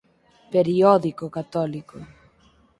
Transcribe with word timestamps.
Periódico 0.53 1.25
católico. 1.37 1.97